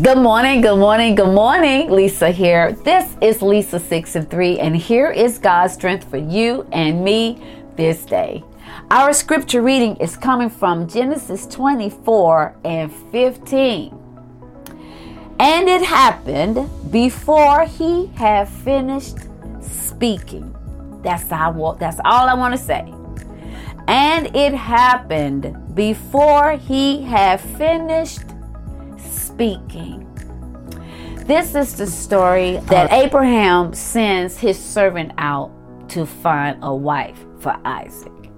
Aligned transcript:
Good 0.00 0.18
morning, 0.18 0.60
good 0.60 0.78
morning, 0.78 1.16
good 1.16 1.34
morning. 1.34 1.90
Lisa 1.90 2.30
here. 2.30 2.70
This 2.70 3.16
is 3.20 3.42
Lisa 3.42 3.80
6 3.80 4.14
and 4.14 4.30
3, 4.30 4.60
and 4.60 4.76
here 4.76 5.10
is 5.10 5.38
God's 5.38 5.74
strength 5.74 6.08
for 6.08 6.18
you 6.18 6.64
and 6.70 7.02
me 7.02 7.42
this 7.74 8.04
day. 8.04 8.44
Our 8.92 9.12
scripture 9.12 9.60
reading 9.60 9.96
is 9.96 10.16
coming 10.16 10.50
from 10.50 10.86
Genesis 10.86 11.48
24 11.48 12.54
and 12.64 12.92
15. 13.10 13.98
And 15.40 15.68
it 15.68 15.82
happened 15.82 16.70
before 16.92 17.64
he 17.64 18.06
had 18.14 18.48
finished 18.48 19.16
speaking. 19.60 20.54
That's 21.02 21.32
all, 21.32 21.74
that's 21.74 21.98
all 22.04 22.28
I 22.28 22.34
want 22.34 22.54
to 22.54 22.58
say. 22.58 22.94
And 23.88 24.36
it 24.36 24.54
happened 24.54 25.74
before 25.74 26.52
he 26.52 27.02
had 27.02 27.40
finished 27.40 28.20
speaking. 29.38 30.04
This 31.26 31.54
is 31.54 31.76
the 31.76 31.86
story 31.86 32.56
that 32.64 32.90
Abraham 32.90 33.72
sends 33.72 34.36
his 34.36 34.58
servant 34.58 35.12
out 35.16 35.52
to 35.90 36.06
find 36.06 36.58
a 36.60 36.74
wife 36.74 37.24
for 37.38 37.56
Isaac. 37.64 38.32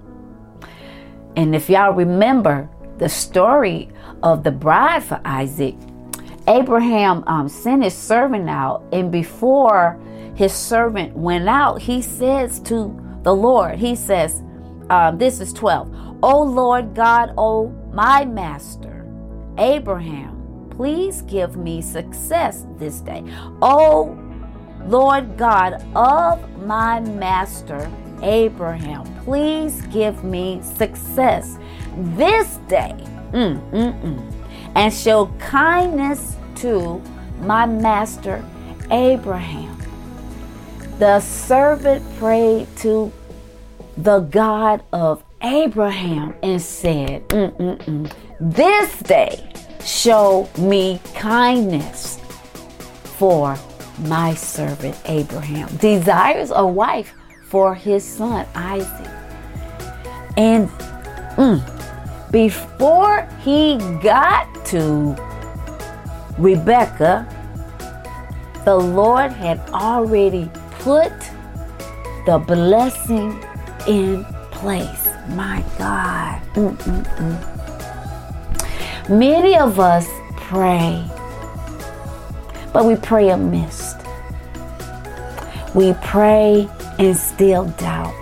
And 1.35 1.55
if 1.55 1.71
y'all 1.71 1.93
remember 1.93 2.69
the 2.99 3.09
story 3.09 3.89
of 4.21 4.43
the 4.43 4.51
bride 4.51 5.03
for 5.03 5.19
Isaac, 5.25 5.73
Abraham 6.47 7.23
um, 7.25 7.49
sent 7.49 7.83
his 7.83 7.95
servant 7.95 8.47
out, 8.47 8.83
and 8.91 9.11
before 9.11 9.99
his 10.35 10.53
servant 10.53 11.17
went 11.17 11.49
out, 11.49 11.81
he 11.81 12.03
says 12.03 12.59
to 12.59 12.95
the 13.23 13.33
Lord, 13.33 13.79
He 13.79 13.95
says, 13.95 14.43
um, 14.91 15.17
This 15.17 15.39
is 15.39 15.51
12, 15.51 16.19
O 16.21 16.43
Lord 16.43 16.93
God, 16.93 17.33
O 17.39 17.69
my 17.91 18.23
master, 18.23 19.03
Abraham 19.57 20.40
please 20.71 21.21
give 21.23 21.55
me 21.57 21.81
success 21.81 22.65
this 22.77 23.01
day. 23.01 23.23
Oh, 23.61 24.17
Lord 24.85 25.37
God 25.37 25.85
of 25.95 26.65
my 26.65 26.99
master 26.99 27.89
Abraham, 28.21 29.03
please 29.23 29.81
give 29.87 30.23
me 30.23 30.61
success 30.61 31.57
this 31.95 32.57
day. 32.67 32.95
Mm, 33.31 33.61
mm, 33.71 34.01
mm. 34.01 34.33
And 34.75 34.93
show 34.93 35.27
kindness 35.39 36.35
to 36.57 37.01
my 37.41 37.65
master 37.65 38.43
Abraham. 38.89 39.77
The 40.99 41.19
servant 41.19 42.03
prayed 42.17 42.67
to 42.77 43.11
the 43.97 44.19
God 44.19 44.83
of 44.93 45.23
Abraham 45.41 46.35
and 46.43 46.61
said, 46.61 47.27
mm, 47.29 48.13
This 48.39 48.99
day 48.99 49.50
show 49.85 50.49
me 50.57 50.99
kindness 51.13 52.19
for 53.17 53.57
my 53.99 54.33
servant 54.33 54.97
Abraham. 55.05 55.75
Desires 55.77 56.51
a 56.53 56.65
wife 56.65 57.13
for 57.45 57.75
his 57.75 58.03
son 58.03 58.45
Isaac. 58.55 59.07
And 60.37 60.69
mm, 61.37 62.31
before 62.31 63.27
he 63.41 63.77
got 64.01 64.47
to 64.67 65.15
Rebecca, 66.37 67.27
the 68.65 68.75
Lord 68.75 69.31
had 69.31 69.59
already 69.69 70.49
put 70.79 71.11
the 72.25 72.37
blessing 72.37 73.43
in 73.87 74.23
place. 74.51 75.07
My 75.29 75.63
God. 75.77 76.41
Mm-mm-mm. 76.53 77.50
Many 79.11 79.57
of 79.57 79.77
us 79.77 80.07
pray, 80.37 81.03
but 82.71 82.85
we 82.85 82.95
pray 82.95 83.31
amiss. 83.31 83.93
We 85.75 85.95
pray 86.01 86.69
and 86.97 87.17
still 87.17 87.65
doubt. 87.71 88.13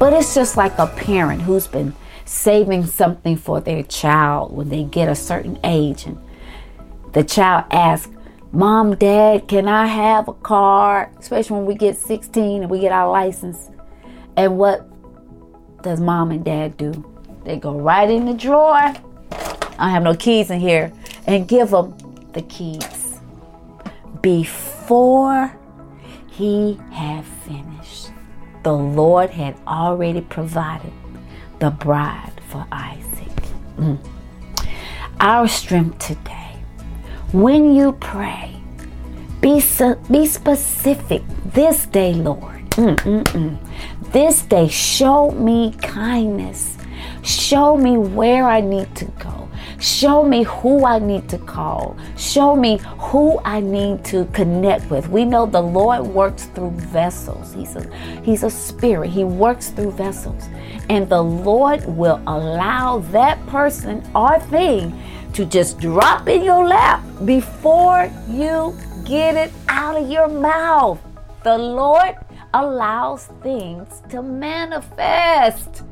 But 0.00 0.12
it's 0.12 0.34
just 0.34 0.56
like 0.56 0.76
a 0.78 0.88
parent 0.88 1.42
who's 1.42 1.68
been 1.68 1.94
saving 2.24 2.86
something 2.86 3.36
for 3.36 3.60
their 3.60 3.84
child 3.84 4.50
when 4.50 4.68
they 4.68 4.82
get 4.82 5.08
a 5.08 5.14
certain 5.14 5.60
age 5.62 6.06
and 6.06 6.18
the 7.12 7.22
child 7.22 7.66
asks, 7.70 8.12
Mom, 8.50 8.96
Dad, 8.96 9.46
can 9.46 9.68
I 9.68 9.86
have 9.86 10.26
a 10.26 10.34
car? 10.34 11.12
Especially 11.20 11.54
when 11.54 11.66
we 11.66 11.76
get 11.76 11.96
16 11.96 12.62
and 12.62 12.70
we 12.70 12.80
get 12.80 12.90
our 12.90 13.08
license. 13.08 13.70
And 14.36 14.58
what 14.58 14.88
does 15.84 16.00
mom 16.00 16.32
and 16.32 16.44
dad 16.44 16.76
do? 16.76 17.08
They 17.44 17.58
go 17.58 17.78
right 17.78 18.10
in 18.10 18.26
the 18.26 18.34
drawer 18.34 18.92
I 19.80 19.88
have 19.90 20.02
no 20.02 20.14
keys 20.14 20.50
in 20.50 20.60
here, 20.60 20.92
and 21.26 21.48
give 21.48 21.70
him 21.70 21.94
the 22.32 22.42
keys 22.42 23.18
before 24.20 25.56
he 26.28 26.78
had 26.92 27.24
finished. 27.24 28.10
The 28.62 28.72
Lord 28.74 29.30
had 29.30 29.56
already 29.66 30.20
provided 30.20 30.92
the 31.60 31.70
bride 31.70 32.40
for 32.48 32.66
Isaac. 32.70 33.42
Mm. 33.78 33.98
Our 35.18 35.48
strength 35.48 35.98
today, 36.06 36.56
when 37.32 37.74
you 37.74 37.92
pray, 37.92 38.54
be, 39.40 39.62
be 40.10 40.26
specific 40.26 41.22
this 41.46 41.86
day, 41.86 42.12
Lord. 42.12 42.68
Mm-mm-mm. 42.72 43.58
This 44.12 44.42
day, 44.42 44.68
show 44.68 45.30
me 45.30 45.72
kindness. 45.80 46.76
Show 47.22 47.76
me 47.78 47.96
where 47.96 48.46
I 48.46 48.60
need 48.60 48.94
to 48.96 49.06
go. 49.06 49.39
Show 49.80 50.24
me 50.24 50.42
who 50.42 50.84
I 50.84 50.98
need 50.98 51.26
to 51.30 51.38
call. 51.38 51.96
Show 52.18 52.54
me 52.54 52.80
who 52.98 53.40
I 53.46 53.60
need 53.60 54.04
to 54.06 54.26
connect 54.26 54.90
with. 54.90 55.08
We 55.08 55.24
know 55.24 55.46
the 55.46 55.62
Lord 55.62 56.02
works 56.02 56.44
through 56.44 56.72
vessels. 56.72 57.54
He's 57.54 57.74
a, 57.76 57.96
he's 58.22 58.42
a 58.42 58.50
spirit. 58.50 59.08
He 59.08 59.24
works 59.24 59.70
through 59.70 59.92
vessels. 59.92 60.44
And 60.90 61.08
the 61.08 61.22
Lord 61.22 61.86
will 61.86 62.20
allow 62.26 62.98
that 63.10 63.44
person 63.46 64.02
or 64.14 64.38
thing 64.38 64.92
to 65.32 65.46
just 65.46 65.80
drop 65.80 66.28
in 66.28 66.42
your 66.42 66.66
lap 66.66 67.02
before 67.24 68.10
you 68.28 68.76
get 69.06 69.34
it 69.34 69.50
out 69.68 69.96
of 69.96 70.10
your 70.10 70.28
mouth. 70.28 71.00
The 71.42 71.56
Lord 71.56 72.16
allows 72.52 73.26
things 73.42 74.02
to 74.10 74.22
manifest. 74.22 75.84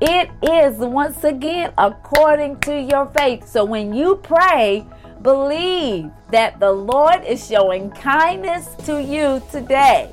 It 0.00 0.30
is 0.42 0.78
once 0.78 1.24
again 1.24 1.74
according 1.76 2.60
to 2.60 2.80
your 2.80 3.06
faith. 3.10 3.46
So 3.46 3.66
when 3.66 3.92
you 3.92 4.16
pray, 4.16 4.86
believe 5.20 6.10
that 6.30 6.58
the 6.58 6.72
Lord 6.72 7.22
is 7.24 7.46
showing 7.46 7.90
kindness 7.90 8.74
to 8.86 9.02
you 9.02 9.42
today. 9.52 10.10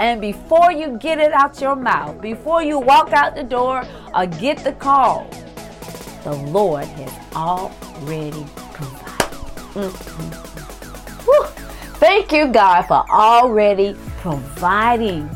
And 0.00 0.18
before 0.20 0.72
you 0.72 0.96
get 0.96 1.18
it 1.18 1.32
out 1.32 1.60
your 1.60 1.76
mouth, 1.76 2.22
before 2.22 2.62
you 2.62 2.78
walk 2.78 3.12
out 3.12 3.34
the 3.34 3.42
door 3.42 3.84
or 4.14 4.26
get 4.26 4.64
the 4.64 4.72
call, 4.72 5.28
the 6.24 6.32
Lord 6.32 6.84
has 6.84 7.12
already 7.36 8.46
provided. 8.72 9.36
Mm-hmm. 9.74 10.48
Thank 11.96 12.32
you, 12.32 12.46
God, 12.46 12.82
for 12.82 13.04
already 13.10 13.94
providing 14.20 15.28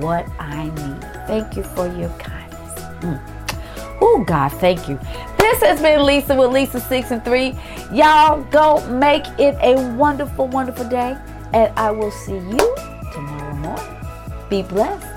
what 0.00 0.28
I 0.38 0.64
need. 0.64 1.02
Thank 1.26 1.56
you 1.56 1.62
for 1.62 1.86
your 1.96 2.10
kindness. 2.18 2.80
Mm. 3.00 3.37
Oh, 4.00 4.24
God, 4.26 4.48
thank 4.52 4.88
you. 4.88 4.98
This 5.38 5.60
has 5.62 5.80
been 5.80 6.04
Lisa 6.04 6.34
with 6.34 6.52
Lisa 6.52 6.80
6 6.80 7.10
and 7.10 7.24
3. 7.24 7.54
Y'all 7.92 8.42
go 8.44 8.86
make 8.88 9.24
it 9.38 9.56
a 9.62 9.74
wonderful, 9.96 10.46
wonderful 10.48 10.88
day. 10.88 11.16
And 11.52 11.72
I 11.78 11.90
will 11.90 12.10
see 12.10 12.36
you 12.36 12.76
tomorrow 13.12 13.54
morning. 13.54 13.96
Be 14.48 14.62
blessed. 14.62 15.07